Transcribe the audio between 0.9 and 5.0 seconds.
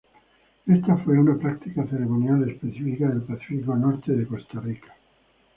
fue una práctica ceremonial específica del Pacífico norte de Costa Rica.